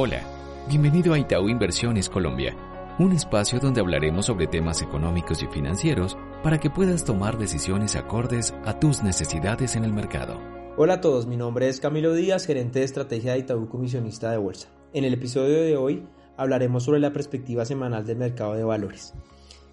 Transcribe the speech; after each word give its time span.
Hola, 0.00 0.22
bienvenido 0.68 1.12
a 1.12 1.18
Itaú 1.18 1.48
Inversiones 1.48 2.08
Colombia, 2.08 2.54
un 3.00 3.10
espacio 3.10 3.58
donde 3.58 3.80
hablaremos 3.80 4.26
sobre 4.26 4.46
temas 4.46 4.80
económicos 4.80 5.42
y 5.42 5.48
financieros 5.48 6.16
para 6.40 6.60
que 6.60 6.70
puedas 6.70 7.04
tomar 7.04 7.36
decisiones 7.36 7.96
acordes 7.96 8.54
a 8.64 8.78
tus 8.78 9.02
necesidades 9.02 9.74
en 9.74 9.82
el 9.82 9.92
mercado. 9.92 10.40
Hola 10.76 10.94
a 10.94 11.00
todos, 11.00 11.26
mi 11.26 11.36
nombre 11.36 11.68
es 11.68 11.80
Camilo 11.80 12.14
Díaz, 12.14 12.46
gerente 12.46 12.78
de 12.78 12.84
estrategia 12.84 13.32
de 13.32 13.40
Itaú 13.40 13.68
Comisionista 13.68 14.30
de 14.30 14.36
Bolsa. 14.36 14.68
En 14.92 15.02
el 15.02 15.14
episodio 15.14 15.62
de 15.62 15.76
hoy 15.76 16.06
hablaremos 16.36 16.84
sobre 16.84 17.00
la 17.00 17.12
perspectiva 17.12 17.64
semanal 17.64 18.06
del 18.06 18.18
mercado 18.18 18.54
de 18.54 18.62
valores. 18.62 19.14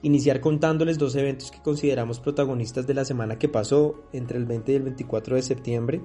Iniciar 0.02 0.42
contándoles 0.42 0.98
dos 0.98 1.16
eventos 1.16 1.52
que 1.52 1.62
consideramos 1.62 2.20
protagonistas 2.20 2.88
de 2.88 2.96
la 2.96 3.06
semana 3.06 3.38
que 3.38 3.48
pasó 3.48 4.02
entre 4.12 4.40
el 4.40 4.46
20 4.48 4.72
y 4.72 4.76
el 4.76 4.84
24 4.86 5.36
de 5.36 5.44
septiembre. 5.44 6.02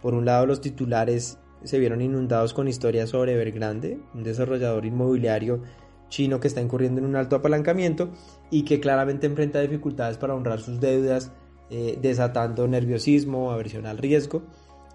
Por 0.00 0.14
un 0.14 0.24
lado, 0.24 0.46
los 0.46 0.60
titulares 0.60 1.36
se 1.64 1.78
vieron 1.78 2.00
inundados 2.00 2.54
con 2.54 2.68
historias 2.68 3.10
sobre 3.10 3.34
Evergrande, 3.34 3.98
un 4.14 4.22
desarrollador 4.22 4.86
inmobiliario 4.86 5.62
chino 6.08 6.40
que 6.40 6.48
está 6.48 6.60
incurriendo 6.60 7.00
en 7.00 7.06
un 7.06 7.16
alto 7.16 7.36
apalancamiento 7.36 8.10
y 8.50 8.64
que 8.64 8.80
claramente 8.80 9.26
enfrenta 9.26 9.60
dificultades 9.60 10.18
para 10.18 10.34
honrar 10.34 10.60
sus 10.60 10.80
deudas, 10.80 11.32
eh, 11.70 11.98
desatando 12.00 12.66
nerviosismo, 12.68 13.52
aversión 13.52 13.86
al 13.86 13.96
riesgo, 13.96 14.42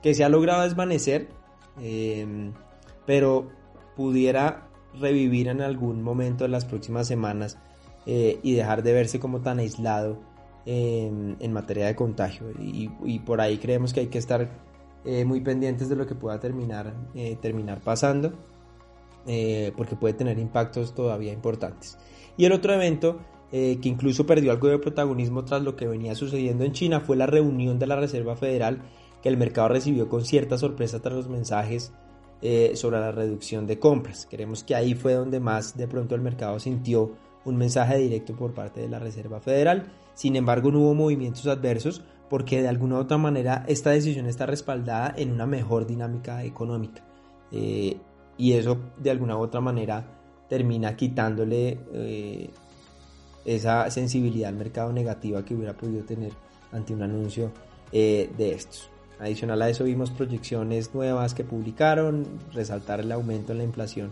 que 0.04 0.14
se 0.14 0.24
ha 0.24 0.30
logrado 0.30 0.64
desvanecer, 0.64 1.30
em, 1.82 2.54
pero 3.06 3.50
pudiera 3.96 4.68
revivir 5.00 5.48
en 5.48 5.62
algún 5.62 6.04
momento 6.04 6.46
en 6.46 6.52
las 6.52 6.66
próximas 6.66 7.08
semanas 7.08 7.58
eh, 8.06 8.40
y 8.44 8.54
dejar 8.54 8.84
de 8.84 8.94
verse 8.94 9.20
como 9.20 9.42
tan 9.42 9.60
aislado 9.60 10.20
em, 10.66 11.36
en 11.40 11.54
materia 11.54 11.88
de 11.88 11.96
contagio. 11.96 12.52
y, 12.60 13.20
por 13.20 13.40
ahí 13.42 13.58
creemos 13.58 13.94
que 13.94 14.02
hay 14.02 14.08
que 14.08 14.18
estar 14.18 14.50
eh, 15.06 15.24
muy 15.24 15.42
pendientes 15.42 15.88
de 15.88 15.96
lo 15.96 16.08
que 16.08 16.16
pueda 16.16 16.40
terminar, 16.40 16.96
eh, 17.14 17.38
terminar 17.40 17.80
pasando, 17.82 18.34
eh, 19.28 19.72
porque 19.78 19.96
puede 19.96 20.16
tener 20.16 20.40
impactos 20.40 20.96
todavía 20.96 21.32
importantes. 21.32 21.98
Y 22.38 22.46
el 22.46 22.52
otro 22.52 22.74
evento 22.74 23.20
que 23.52 23.80
incluso 23.88 24.26
perdió 24.26 24.52
algo 24.52 24.68
de 24.68 24.80
protagonismo 24.80 25.46
tras 25.46 25.62
lo 25.62 25.78
que 25.78 25.88
venía 25.88 26.14
sucediendo 26.14 26.66
en 26.66 26.74
China 26.74 27.00
fue 27.00 27.16
la 27.16 27.26
reunión 27.26 27.80
de 27.80 27.88
la 27.88 27.96
Reserva 27.96 28.36
Federal 28.36 28.82
que 29.24 29.30
el 29.30 29.38
mercado 29.38 29.70
recibió 29.70 30.10
con 30.10 30.26
cierta 30.26 30.58
sorpresa 30.58 31.00
tras 31.00 31.14
los 31.14 31.30
mensajes 31.30 31.94
sobre 32.74 33.00
la 33.00 33.14
reducción 33.14 33.66
de 33.66 33.80
compras. 33.80 34.28
Creemos 34.30 34.66
que 34.66 34.76
ahí 34.76 34.94
fue 34.94 35.14
donde 35.14 35.40
más 35.40 35.78
de 35.78 35.88
pronto 35.88 36.16
el 36.16 36.22
mercado 36.22 36.60
sintió 36.60 37.14
un 37.46 37.56
mensaje 37.56 37.98
directo 37.98 38.36
por 38.36 38.54
parte 38.54 38.82
de 38.82 38.90
la 38.90 39.00
Reserva 39.00 39.40
Federal. 39.40 39.86
Sin 40.16 40.36
embargo, 40.36 40.70
no 40.70 40.80
hubo 40.80 40.94
movimientos 40.94 41.48
adversos 41.48 42.04
porque 42.30 42.62
de 42.62 42.68
alguna 42.68 42.96
u 42.96 43.00
otra 43.00 43.18
manera 43.18 43.64
esta 43.68 43.92
decisión 43.92 44.26
está 44.26 44.46
respaldada 44.46 45.14
en 45.18 45.32
una 45.32 45.46
mejor 45.46 45.86
dinámica 45.86 46.44
económica. 46.44 47.04
Eh, 47.52 47.98
y 48.38 48.54
eso 48.54 48.78
de 48.98 49.12
alguna 49.12 49.38
u 49.38 49.42
otra 49.42 49.62
manera 49.62 50.06
termina 50.50 50.96
quitándole 50.96 51.80
eh, 51.94 52.50
esa 53.46 53.90
sensibilidad 53.90 54.50
al 54.50 54.56
mercado 54.56 54.92
negativa 54.92 55.44
que 55.46 55.56
hubiera 55.56 55.74
podido 55.74 56.04
tener 56.04 56.34
ante 56.72 56.94
un 56.94 57.04
anuncio 57.04 57.52
eh, 57.92 58.32
de 58.38 58.54
estos. 58.54 58.90
Adicional 59.20 59.62
a 59.62 59.70
eso 59.70 59.86
vimos 59.86 60.12
proyecciones 60.12 60.94
nuevas 60.94 61.34
que 61.34 61.46
publicaron, 61.46 62.26
resaltar 62.52 63.00
el 63.00 63.12
aumento 63.12 63.54
en 63.54 63.60
la 63.60 63.64
inflación 63.64 64.12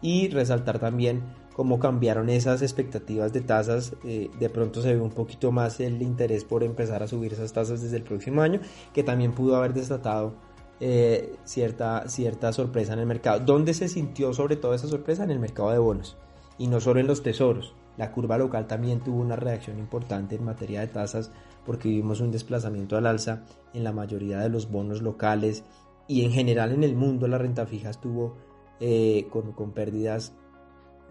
y 0.00 0.28
resaltar 0.30 0.80
también 0.80 1.22
cómo 1.54 1.78
cambiaron 1.78 2.28
esas 2.28 2.62
expectativas 2.62 3.32
de 3.32 3.40
tasas, 3.40 3.94
eh, 4.04 4.30
de 4.38 4.50
pronto 4.50 4.82
se 4.82 4.94
ve 4.94 5.00
un 5.00 5.10
poquito 5.10 5.52
más 5.52 5.80
el 5.80 6.00
interés 6.02 6.44
por 6.44 6.64
empezar 6.64 7.02
a 7.02 7.08
subir 7.08 7.32
esas 7.32 7.52
tasas 7.52 7.82
desde 7.82 7.96
el 7.96 8.02
próximo 8.02 8.42
año, 8.42 8.60
que 8.92 9.02
también 9.02 9.32
pudo 9.32 9.56
haber 9.56 9.74
desatado 9.74 10.34
eh, 10.80 11.36
cierta, 11.44 12.08
cierta 12.08 12.52
sorpresa 12.52 12.94
en 12.94 12.98
el 12.98 13.06
mercado. 13.06 13.40
¿Dónde 13.40 13.74
se 13.74 13.88
sintió 13.88 14.32
sobre 14.32 14.56
todo 14.56 14.74
esa 14.74 14.88
sorpresa? 14.88 15.24
En 15.24 15.30
el 15.30 15.38
mercado 15.38 15.70
de 15.70 15.78
bonos 15.78 16.16
y 16.58 16.66
no 16.66 16.80
solo 16.80 17.00
en 17.00 17.06
los 17.06 17.22
tesoros. 17.22 17.74
La 17.96 18.12
curva 18.12 18.38
local 18.38 18.66
también 18.66 19.00
tuvo 19.00 19.20
una 19.20 19.36
reacción 19.36 19.78
importante 19.78 20.36
en 20.36 20.44
materia 20.44 20.80
de 20.80 20.86
tasas 20.86 21.30
porque 21.64 21.88
vimos 21.88 22.20
un 22.20 22.30
desplazamiento 22.30 22.96
al 22.96 23.06
alza 23.06 23.44
en 23.74 23.84
la 23.84 23.92
mayoría 23.92 24.38
de 24.38 24.48
los 24.48 24.70
bonos 24.70 25.02
locales 25.02 25.64
y 26.08 26.24
en 26.24 26.32
general 26.32 26.72
en 26.72 26.84
el 26.84 26.96
mundo 26.96 27.28
la 27.28 27.38
renta 27.38 27.66
fija 27.66 27.90
estuvo 27.90 28.36
eh, 28.80 29.28
con, 29.30 29.52
con 29.52 29.72
pérdidas 29.72 30.34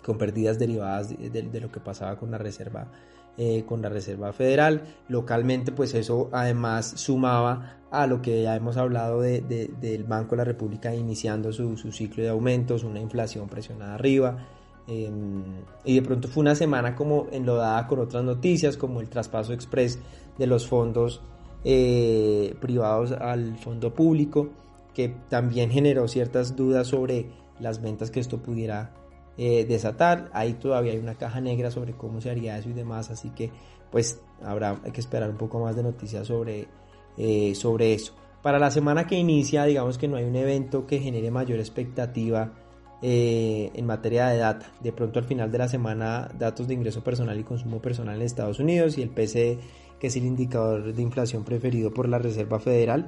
con 0.04 0.18
pérdidas 0.18 0.60
derivadas 0.60 1.10
de, 1.10 1.60
lo 1.62 1.72
que 1.72 1.80
pasaba 1.80 2.18
con 2.18 2.32
la 2.32 2.38
reserva 2.38 2.88
eh, 3.38 3.64
con 3.66 3.82
la 3.82 3.90
reserva 3.90 4.34
federal. 4.34 4.82
Localmente 5.08 5.72
pues 5.72 5.94
eso 5.94 6.30
además 6.34 6.94
sumaba 6.98 7.78
a 7.90 8.06
lo 8.06 8.22
que 8.22 8.42
ya 8.42 8.56
hemos 8.56 8.78
hablado 8.78 9.22
del 9.22 10.04
banco 10.08 10.32
de 10.32 10.38
la 10.38 10.44
república 10.44 10.94
iniciando 10.94 11.54
su, 11.54 11.76
ciclo 11.78 12.24
de 12.24 12.30
aumentos 12.30 12.84
una 12.84 13.00
inflación 13.00 13.48
presionada 13.48 13.96
arriba. 13.96 14.48
Em, 14.88 15.44
y 15.86 15.96
de 15.96 16.02
pronto 16.02 16.28
fue 16.28 16.42
una 16.42 16.56
semana 16.56 16.96
como 16.96 17.28
enlodada 17.32 17.88
con 17.88 18.00
otras 18.00 18.24
noticias 18.24 18.78
como 18.78 19.00
el 19.00 19.10
traspaso 19.10 19.54
express 19.54 20.00
de 20.38 20.48
los 20.48 20.68
fondos 20.68 21.22
eh, 21.64 22.56
privados 22.60 23.12
al 23.12 23.58
fondo 23.58 23.94
público 23.94 24.50
que 24.94 25.10
también 25.30 25.70
generó 25.70 26.08
ciertas 26.08 26.56
dudas 26.56 26.88
sobre 26.88 27.30
las 27.60 27.82
ventas 27.82 28.12
que 28.12 28.20
esto 28.20 28.40
pudiera 28.40 28.92
eh, 29.38 29.66
desatar. 29.66 30.30
Ahí 30.34 30.54
todavía 30.54 30.94
hay 30.94 31.00
una 31.00 31.16
caja 31.16 31.42
negra 31.42 31.72
sobre 31.72 31.94
cómo 31.94 32.22
se 32.22 32.30
haría 32.30 32.58
eso 32.58 32.70
y 32.70 32.74
demás, 32.74 33.10
así 33.10 33.30
que 33.32 33.52
pues 33.92 34.22
habrá 34.44 34.80
hay 34.84 34.92
que 34.92 35.02
esperar 35.02 35.30
un 35.30 35.38
poco 35.38 35.60
más 35.60 35.76
de 35.76 35.84
noticias 35.84 36.28
sobre, 36.28 36.68
eh, 37.18 37.54
sobre 37.56 37.94
eso. 37.94 38.16
Para 38.42 38.58
la 38.58 38.72
semana 38.72 39.06
que 39.06 39.16
inicia, 39.16 39.66
digamos 39.66 39.98
que 39.98 40.08
no 40.08 40.18
hay 40.18 40.24
un 40.24 40.36
evento 40.36 40.88
que 40.88 41.00
genere 41.00 41.30
mayor 41.30 41.60
expectativa 41.60 42.54
eh, 43.04 43.72
en 43.74 43.86
materia 43.86 44.28
de 44.28 44.38
data. 44.38 44.72
De 44.80 44.92
pronto 44.92 45.20
al 45.20 45.26
final 45.26 45.52
de 45.52 45.58
la 45.58 45.68
semana, 45.68 46.30
datos 46.38 46.68
de 46.68 46.74
ingreso 46.74 47.04
personal 47.04 47.40
y 47.40 47.44
consumo 47.44 47.82
personal 47.82 48.16
en 48.16 48.22
Estados 48.24 48.60
Unidos 48.60 48.98
y 48.98 49.02
el 49.02 49.10
PCE, 49.10 49.60
que 50.00 50.08
es 50.08 50.16
el 50.16 50.26
indicador 50.26 50.94
de 50.94 51.02
inflación 51.02 51.44
preferido 51.44 51.94
por 51.94 52.10
la 52.10 52.18
Reserva 52.18 52.60
Federal, 52.60 53.06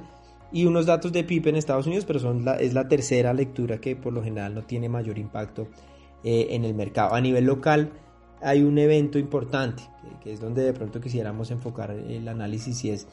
y 0.52 0.66
unos 0.66 0.86
datos 0.86 1.12
de 1.12 1.24
PIB 1.24 1.48
en 1.48 1.56
Estados 1.56 1.88
Unidos, 1.88 2.06
pero 2.06 2.20
son 2.20 2.46
es 2.60 2.74
la 2.74 2.88
tercera 2.88 3.34
lectura 3.34 3.80
que 3.80 3.96
por 3.96 4.14
lo 4.14 4.24
general 4.24 4.54
no 4.54 4.64
tiene 4.64 4.88
mayor 4.88 5.18
impacto 5.18 5.68
eh, 6.24 6.48
en 6.52 6.66
el 6.66 6.74
mercado. 6.74 7.14
A 7.14 7.22
nivel 7.22 7.46
local 7.46 7.92
hay 8.42 8.62
un 8.62 8.78
evento 8.78 9.18
importante, 9.18 9.84
que, 10.22 10.34
es 10.34 10.40
donde 10.40 10.64
de 10.64 10.74
pronto 10.74 11.00
quisiéramos 11.00 11.52
enfocar 11.52 11.92
el 11.92 12.28
análisis 12.28 12.84
y 12.84 12.92
es 12.92 13.08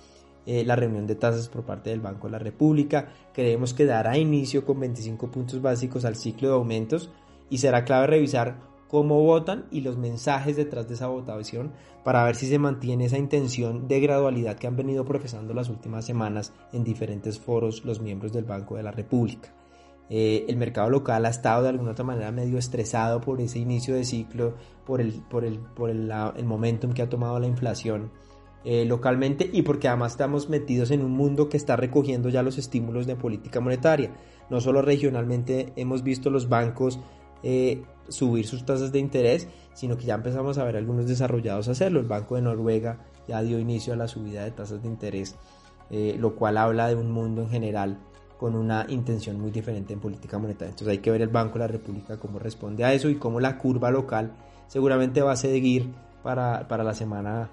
eh, 0.47 0.65
la 0.65 0.77
reunión 0.77 1.07
de 1.07 1.15
tasas 1.15 1.49
por 1.49 1.65
parte 1.65 1.91
del 1.91 2.01
Banco 2.01 2.27
de 2.27 2.33
la 2.33 2.39
República. 2.39 3.09
Creemos 3.33 3.75
que 3.75 3.85
dará 3.85 4.19
inicio 4.19 4.65
con 4.65 4.81
25 4.81 5.31
puntos 5.31 5.63
básicos 5.63 6.05
al 6.05 6.17
ciclo 6.17 6.49
de 6.49 6.55
aumentos 6.55 7.11
y 7.49 7.59
será 7.59 7.85
clave 7.85 8.07
revisar 8.07 8.57
cómo 8.89 9.23
votan 9.23 9.67
y 9.71 9.83
los 9.83 9.97
mensajes 9.97 10.57
detrás 10.57 10.89
de 10.89 10.95
esa 10.95 11.07
votación 11.07 11.73
para 12.03 12.25
ver 12.25 12.35
si 12.35 12.49
se 12.49 12.59
mantiene 12.59 13.05
esa 13.05 13.19
intención 13.19 13.87
de 13.87 14.01
gradualidad 14.01 14.57
que 14.57 14.67
han 14.67 14.77
venido 14.77 15.05
profesando 15.05 15.55
las 15.55 15.69
últimas 15.69 16.05
semanas 16.05 16.53
en 16.73 16.83
diferentes 16.83 17.39
foros 17.39 17.85
los 17.85 18.01
miembros 18.01 18.33
del 18.33 18.45
Banco 18.45 18.77
de 18.77 18.83
la 18.83 18.91
República. 18.91 19.55
Eh, 20.13 20.45
el 20.49 20.57
mercado 20.57 20.91
local 20.91 21.25
ha 21.25 21.29
estado 21.29 21.63
de 21.63 21.69
alguna 21.69 21.93
otra 21.93 22.05
manera 22.05 22.33
medio 22.33 22.59
estresado 22.59 23.21
por 23.21 23.41
ese 23.41 23.61
inicio 23.61 23.95
de 23.95 24.05
ciclo, 24.05 24.55
por 24.85 25.01
el, 25.01 25.23
por 25.31 25.45
el, 25.45 25.61
por 25.61 25.89
el, 25.89 26.13
momentum 26.45 26.93
que 26.93 27.03
ha 27.03 27.09
tomado 27.09 27.39
la 27.39 27.47
inflación 27.47 28.11
eh, 28.65 28.85
localmente 28.85 29.49
y 29.53 29.63
porque 29.63 29.87
además 29.87 30.13
estamos 30.13 30.49
metidos 30.49 30.91
en 30.91 31.05
un 31.05 31.13
mundo 31.13 31.49
que 31.49 31.57
está 31.57 31.77
recogiendo 31.77 32.29
ya 32.29 32.43
los 32.43 32.59
estímulos 32.59 33.07
de 33.07 33.15
política 33.15 33.61
monetaria. 33.61 34.11
No 34.51 34.61
solo 34.61 34.83
regionalmente 34.83 35.73
hemos 35.77 36.03
visto 36.03 36.29
los 36.29 36.49
bancos 36.49 36.99
eh, 37.45 37.85
subir 38.09 38.49
sus 38.49 38.67
tasas 38.67 38.91
de 38.91 38.99
interés, 38.99 39.47
sino 39.75 39.97
que 39.97 40.07
ya 40.07 40.17
empezamos 40.17 40.59
a 40.59 40.65
ver 40.65 40.77
algunos 40.77 41.07
desarrollados 41.07 41.69
hacerlo. 41.69 42.01
El 42.01 42.07
Banco 42.07 42.35
de 42.35 42.43
Noruega 42.43 42.99
ya 43.29 43.41
dio 43.43 43.61
inicio 43.61 43.93
a 43.93 43.97
la 43.97 44.09
subida 44.09 44.43
de 44.43 44.51
tasas 44.51 44.83
de 44.83 44.89
interés, 44.89 45.37
lo 46.19 46.35
cual 46.35 46.59
habla 46.59 46.89
de 46.89 46.97
un 46.97 47.13
mundo 47.13 47.43
en 47.43 47.49
general 47.49 47.99
con 48.41 48.57
una 48.57 48.87
intención 48.89 49.39
muy 49.39 49.51
diferente 49.51 49.93
en 49.93 50.01
política 50.01 50.39
monetaria. 50.39 50.71
Entonces 50.71 50.89
hay 50.89 50.99
que 51.01 51.11
ver 51.11 51.21
el 51.21 51.29
Banco 51.29 51.55
de 51.55 51.59
la 51.59 51.67
República 51.67 52.17
cómo 52.17 52.39
responde 52.39 52.85
a 52.85 52.95
eso 52.95 53.11
y 53.11 53.17
cómo 53.17 53.39
la 53.39 53.59
curva 53.59 53.91
local 53.91 54.33
seguramente 54.67 55.21
va 55.21 55.33
a 55.33 55.37
seguir 55.37 55.91
para, 56.23 56.67
la 56.67 56.95
semana 56.95 57.51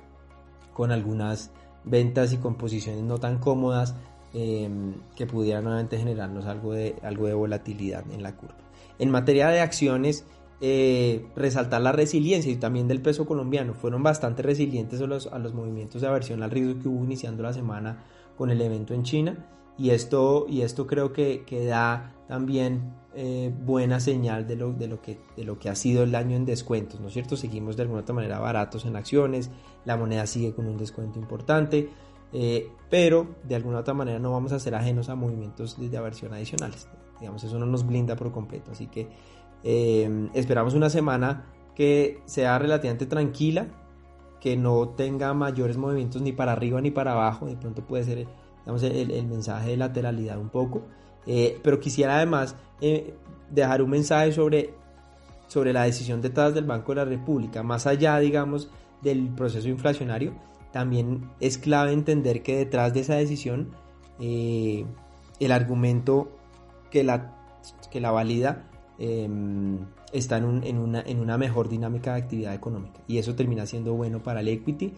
con 0.73 0.93
algunas 0.93 1.51
ventas 1.83 2.31
y 2.31 2.37
composiciones 2.37 3.03
no 3.03 3.17
tan 3.17 3.37
cómodas 3.37 3.95
em, 4.33 4.93
que 5.17 5.25
pudieran 5.25 5.65
nuevamente 5.65 5.97
generarnos 5.97 6.45
algo 6.45 6.71
de, 6.71 6.95
algo 7.03 7.27
de 7.27 7.33
volatilidad 7.33 8.09
en 8.09 8.23
la 8.23 8.37
curva. 8.37 8.55
En 8.97 9.11
materia 9.11 9.49
de 9.49 9.59
acciones, 9.59 10.23
eh, 10.61 11.25
resaltar 11.35 11.81
la 11.81 11.91
resiliencia 11.91 12.49
y 12.49 12.55
también 12.55 12.87
del 12.87 13.01
peso 13.01 13.25
colombiano. 13.25 13.73
Fueron 13.73 14.03
bastante 14.03 14.41
resilientes 14.41 15.01
a 15.01 15.05
los, 15.05 15.27
a 15.27 15.37
los 15.37 15.53
movimientos 15.53 16.01
de 16.01 16.07
aversión 16.07 16.43
al 16.43 16.51
riesgo 16.51 16.81
que 16.81 16.87
hubo 16.87 17.03
iniciando 17.03 17.43
la 17.43 17.51
semana 17.51 18.05
con 18.37 18.51
el 18.51 18.61
evento 18.61 18.93
en 18.93 19.03
China 19.03 19.35
y 19.77 19.91
esto, 19.91 20.45
y 20.49 20.61
esto 20.61 20.87
creo 20.87 21.13
que, 21.13 21.43
que 21.45 21.65
da 21.65 22.13
también 22.27 22.93
eh, 23.15 23.53
buena 23.65 23.99
señal 23.99 24.47
de 24.47 24.55
lo, 24.55 24.73
de, 24.73 24.87
lo 24.87 25.01
que, 25.01 25.19
de 25.35 25.43
lo 25.43 25.57
que 25.59 25.69
ha 25.69 25.75
sido 25.75 26.03
el 26.03 26.13
año 26.15 26.35
en 26.35 26.45
descuentos, 26.45 26.99
¿no 26.99 27.07
es 27.07 27.13
cierto? 27.13 27.35
Seguimos 27.37 27.77
de 27.77 27.83
alguna 27.83 28.01
otra 28.01 28.15
manera 28.15 28.39
baratos 28.39 28.85
en 28.85 28.95
acciones, 28.95 29.49
la 29.85 29.97
moneda 29.97 30.25
sigue 30.27 30.53
con 30.53 30.67
un 30.67 30.77
descuento 30.77 31.19
importante, 31.19 31.89
eh, 32.33 32.69
pero 32.89 33.35
de 33.43 33.55
alguna 33.55 33.79
otra 33.79 33.93
manera 33.93 34.19
no 34.19 34.31
vamos 34.31 34.51
a 34.51 34.59
ser 34.59 34.75
ajenos 34.75 35.09
a 35.09 35.15
movimientos 35.15 35.77
de 35.79 35.97
aversión 35.97 36.33
adicionales. 36.33 36.87
Digamos, 37.19 37.43
eso 37.43 37.57
no 37.57 37.65
nos 37.65 37.85
blinda 37.85 38.15
por 38.15 38.31
completo. 38.31 38.71
Así 38.71 38.87
que 38.87 39.09
eh, 39.63 40.29
esperamos 40.33 40.73
una 40.73 40.89
semana 40.89 41.45
que 41.75 42.21
sea 42.25 42.59
relativamente 42.59 43.05
tranquila, 43.05 43.67
que 44.39 44.57
no 44.57 44.89
tenga 44.89 45.33
mayores 45.33 45.77
movimientos 45.77 46.21
ni 46.21 46.31
para 46.31 46.51
arriba 46.51 46.81
ni 46.81 46.91
para 46.91 47.13
abajo. 47.13 47.45
De 47.47 47.55
pronto 47.55 47.83
puede 47.85 48.03
ser 48.03 48.27
digamos, 48.67 48.83
el, 48.83 49.27
mensaje 49.27 49.71
de 49.71 49.77
lateralidad 49.77 50.37
un 50.37 50.49
poco. 50.49 50.83
Eh, 51.25 51.57
pero 51.63 51.79
quisiera 51.79 52.17
además 52.17 52.55
eh, 52.81 53.13
dejar 53.49 53.81
un 53.81 53.89
mensaje 53.89 54.33
sobre, 54.33 54.73
sobre 55.47 55.71
la 55.71 55.83
decisión 55.83 56.21
detrás 56.21 56.53
del 56.53 56.65
Banco 56.65 56.91
de 56.91 56.97
la 56.97 57.05
República, 57.05 57.63
más 57.63 57.87
allá, 57.87 58.17
digamos, 58.19 58.69
del 59.01 59.29
proceso 59.29 59.69
inflacionario, 59.69 60.33
también 60.73 61.29
es 61.39 61.57
clave 61.57 61.93
entender 61.93 62.43
que 62.43 62.57
detrás 62.57 62.93
de 62.93 63.01
esa 63.01 63.15
decisión 63.15 63.69
eh, 64.19 64.85
el 65.39 65.51
argumento 65.51 66.29
que 66.91 67.03
la, 67.03 67.35
que 67.89 68.01
la 68.01 68.11
valida 68.11 68.65
em, 68.99 69.79
está 70.11 70.37
en, 70.37 70.63
en, 70.63 70.77
una, 70.77 71.01
en, 71.01 71.19
una, 71.19 71.37
mejor 71.37 71.69
dinámica 71.69 72.13
de 72.13 72.21
actividad 72.21 72.53
económica 72.53 72.99
y 73.07 73.17
eso 73.17 73.35
termina 73.35 73.65
siendo 73.65 73.93
bueno 73.93 74.23
para 74.23 74.41
el 74.41 74.47
equity 74.47 74.93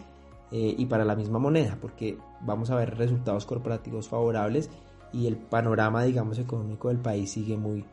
eh, 0.52 0.74
y 0.76 0.86
para 0.86 1.04
la 1.04 1.14
misma 1.14 1.38
moneda 1.38 1.78
porque 1.80 2.18
vamos 2.40 2.70
a 2.70 2.76
ver 2.76 2.96
resultados 2.96 3.46
corporativos 3.46 4.08
favorables 4.08 4.70
y 5.12 5.26
el 5.26 5.36
panorama 5.36 6.04
digamos 6.04 6.38
económico 6.38 6.88
del 6.88 6.98
país 6.98 7.30
sigue 7.30 7.56
muy, 7.56 7.84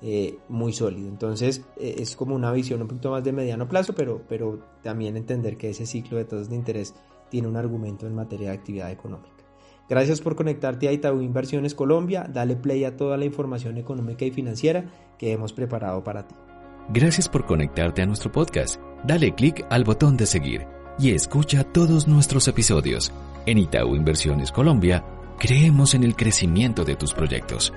eh, 0.00 0.38
muy 0.48 0.72
sólido. 0.72 1.08
Entonces 1.08 1.64
es 1.76 2.16
como 2.16 2.34
una 2.34 2.52
visión 2.52 2.82
un 2.82 2.88
poquito 2.88 3.10
más 3.10 3.24
de 3.24 3.32
mediano 3.32 3.68
plazo, 3.68 3.94
pero, 3.94 4.22
pero 4.28 4.58
también 4.82 5.16
entender 5.16 5.56
que 5.56 5.70
ese 5.70 5.86
ciclo 5.86 6.18
de 6.18 6.24
tasas 6.24 6.48
de 6.48 6.56
interés 6.56 6.94
tiene 7.30 7.48
un 7.48 7.56
argumento 7.56 8.06
en 8.06 8.14
materia 8.14 8.50
de 8.50 8.56
actividad 8.56 8.90
económica. 8.90 9.42
Gracias 9.88 10.20
por 10.20 10.36
conectarte 10.36 10.88
a 10.88 10.92
Itaú 10.92 11.20
Inversiones 11.20 11.74
Colombia. 11.74 12.26
Dale 12.30 12.56
play 12.56 12.84
a 12.84 12.96
toda 12.96 13.16
la 13.16 13.24
información 13.24 13.78
económica 13.78 14.24
y 14.24 14.30
financiera 14.30 14.84
que 15.18 15.32
hemos 15.32 15.52
preparado 15.52 16.02
para 16.04 16.26
ti. 16.26 16.34
Gracias 16.88 17.28
por 17.28 17.44
conectarte 17.46 18.02
a 18.02 18.06
nuestro 18.06 18.32
podcast. 18.32 18.80
Dale 19.04 19.34
clic 19.34 19.66
al 19.70 19.84
botón 19.84 20.16
de 20.16 20.26
seguir 20.26 20.81
y 20.98 21.10
escucha 21.12 21.64
todos 21.64 22.06
nuestros 22.06 22.48
episodios. 22.48 23.12
En 23.46 23.58
Itaú 23.58 23.96
Inversiones 23.96 24.52
Colombia, 24.52 25.04
creemos 25.38 25.94
en 25.94 26.04
el 26.04 26.14
crecimiento 26.14 26.84
de 26.84 26.96
tus 26.96 27.12
proyectos. 27.12 27.72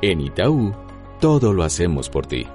En 0.00 0.20
Itaú, 0.20 0.72
todo 1.20 1.52
lo 1.52 1.64
hacemos 1.64 2.08
por 2.08 2.26
ti. 2.26 2.46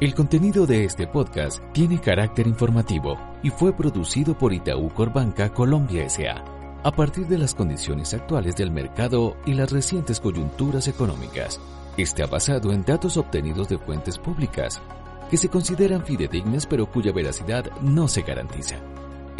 El 0.00 0.14
contenido 0.14 0.66
de 0.66 0.84
este 0.84 1.06
podcast 1.06 1.62
tiene 1.72 2.00
carácter 2.00 2.46
informativo 2.46 3.18
y 3.42 3.50
fue 3.50 3.74
producido 3.74 4.36
por 4.36 4.52
Itaú 4.52 4.88
Corbanca 4.90 5.52
Colombia 5.52 6.04
S.A. 6.04 6.42
a 6.82 6.90
partir 6.90 7.26
de 7.26 7.36
las 7.36 7.54
condiciones 7.54 8.14
actuales 8.14 8.56
del 8.56 8.70
mercado 8.70 9.36
y 9.44 9.52
las 9.52 9.70
recientes 9.70 10.20
coyunturas 10.20 10.88
económicas. 10.88 11.60
Está 11.98 12.26
basado 12.26 12.72
en 12.72 12.82
datos 12.82 13.18
obtenidos 13.18 13.68
de 13.68 13.76
fuentes 13.76 14.16
públicas 14.16 14.80
que 15.30 15.36
se 15.36 15.48
consideran 15.48 16.04
fidedignas 16.04 16.66
pero 16.66 16.86
cuya 16.86 17.12
veracidad 17.12 17.70
no 17.82 18.08
se 18.08 18.22
garantiza. 18.22 18.76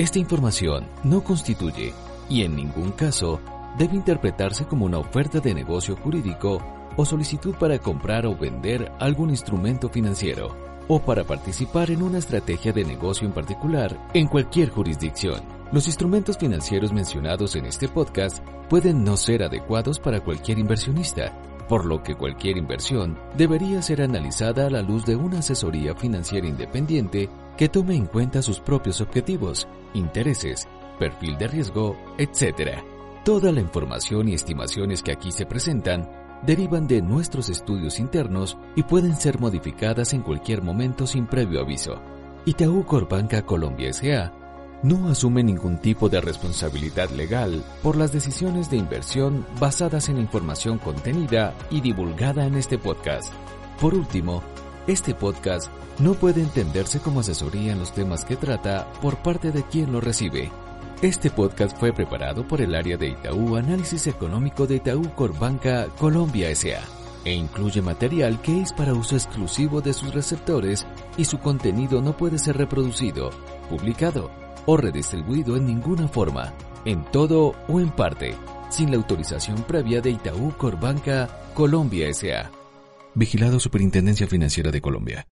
Esta 0.01 0.19
información 0.19 0.87
no 1.05 1.23
constituye 1.23 1.93
y 2.31 2.41
en 2.41 2.57
ningún 2.57 2.93
caso 2.93 3.39
debe 3.77 3.97
interpretarse 3.97 4.65
como 4.65 4.87
una 4.87 4.97
oferta 4.97 5.41
de 5.41 5.53
negocio 5.53 5.95
jurídico 5.95 6.63
o 6.97 7.05
solicitud 7.05 7.55
para 7.57 7.79
comprar 7.79 8.25
o 8.25 8.35
vender 8.35 8.91
algún 8.99 9.29
instrumento 9.29 9.91
financiero 9.91 10.57
o 10.89 11.03
para 11.03 11.25
participar 11.25 11.91
en 11.91 12.01
una 12.01 12.17
estrategia 12.17 12.73
de 12.73 12.83
negocio 12.83 13.27
en 13.27 13.35
particular 13.35 13.95
en 14.15 14.27
cualquier 14.27 14.71
jurisdicción. 14.71 15.43
Los 15.71 15.87
instrumentos 15.87 16.39
financieros 16.39 16.95
mencionados 16.95 17.55
en 17.55 17.67
este 17.67 17.87
podcast 17.87 18.43
pueden 18.71 19.05
no 19.05 19.19
ser 19.19 19.43
adecuados 19.43 19.99
para 19.99 20.21
cualquier 20.21 20.59
inversionista, 20.61 21.39
por 21.71 21.85
lo 21.85 22.03
que 22.03 22.17
cualquier 22.17 22.57
inversión 22.57 23.17
debería 23.37 23.81
ser 23.81 24.03
analizada 24.03 24.67
a 24.67 24.71
la 24.71 24.83
luz 24.83 25.07
de 25.07 25.15
una 25.15 25.39
asesoría 25.39 25.95
financiera 25.95 26.49
independiente 26.49 27.31
que 27.57 27.69
tome 27.69 27.95
en 27.95 28.07
cuenta 28.07 28.43
sus 28.43 28.59
propios 28.59 29.01
objetivos, 29.01 29.69
intereses, 29.95 30.67
perfil 30.99 31.39
de 31.39 31.47
riesgo, 31.47 31.97
etc. 32.19 32.81
Toda 33.25 33.53
la 33.53 33.61
información 33.61 34.29
y 34.29 34.35
estimaciones 34.35 35.01
que 35.01 35.13
aquí 35.13 35.31
se 35.31 35.47
presentan 35.47 36.11
derivan 36.45 36.89
de 36.89 37.03
nuestros 37.03 37.49
estudios 37.49 38.01
internos 38.01 38.59
y 38.75 38.83
pueden 38.83 39.15
ser 39.15 39.39
modificadas 39.39 40.13
en 40.13 40.23
cualquier 40.23 40.63
momento 40.63 41.07
sin 41.07 41.29
previo 41.29 41.61
aviso. 41.61 42.03
Itaú 42.47 42.85
Corbanca 42.85 43.43
Colombia 43.43 43.91
S.A. 43.91 44.40
no 44.83 45.09
asume 45.09 45.43
ningún 45.43 45.79
tipo 45.79 46.09
de 46.09 46.21
responsabilidad 46.21 47.11
legal 47.11 47.65
por 47.83 47.97
las 47.97 48.13
decisiones 48.13 48.71
de 48.71 48.77
inversión 48.77 49.47
basadas 49.59 50.09
en 50.09 50.19
información 50.19 50.79
contenida 50.79 51.55
y 51.71 51.81
divulgada 51.81 52.47
en 52.47 52.55
este 52.55 52.79
podcast. 52.79 53.33
Por 53.81 53.95
último, 53.95 54.43
este 54.87 55.15
podcast 55.15 55.71
no 55.99 56.15
puede 56.15 56.41
entenderse 56.41 57.01
como 57.01 57.21
asesoría 57.21 57.73
en 57.73 57.79
los 57.79 57.93
temas 57.93 58.25
que 58.25 58.37
trata 58.37 58.91
por 59.01 59.17
parte 59.19 59.53
de 59.53 59.63
quien 59.63 59.93
lo 59.93 60.01
recibe 60.01 60.51
este 61.03 61.31
podcast 61.31 61.79
fue 61.79 61.95
preparado 61.95 62.47
por 62.47 62.61
el 62.61 62.75
área 62.75 62.99
de 62.99 63.09
Itaú 63.09 63.57
Análisis 63.57 64.07
Económico 64.07 64.67
de 64.67 64.77
Itaú 64.77 65.11
Corbanca 65.15 65.87
Colombia 65.99 66.51
S.A. 66.51 66.83
e 67.25 67.33
incluye 67.33 67.81
material 67.81 68.43
que 68.43 68.61
es 68.61 68.75
para 68.75 68.93
uso 68.93 69.17
exclusivo 69.17 69.81
de 69.81 69.95
sus 69.95 70.13
receptores 70.13 70.87
y 71.17 71.25
su 71.25 71.39
contenido 71.39 72.03
no 72.03 72.15
puede 72.15 72.39
ser 72.39 72.59
reproducido, 72.59 73.31
publicado 73.71 74.31
o 74.71 74.77
redistribuido 74.77 75.57
en 75.57 75.67
ninguna 75.67 76.07
forma, 76.07 76.55
en 76.85 77.03
todo 77.07 77.57
o 77.67 77.81
en 77.81 77.91
parte, 77.91 78.37
sin 78.71 78.93
la 78.93 78.99
autorización 78.99 79.65
previa 79.65 80.01
de 80.01 80.11
Itaú 80.11 80.53
Corbanca 80.57 81.29
Colombia 81.55 82.07
S.A. 82.09 82.53
Vigilado 83.13 83.59
Superintendencia 83.59 84.29
Financiera 84.29 84.71
de 84.71 84.81
Colombia. 84.81 85.27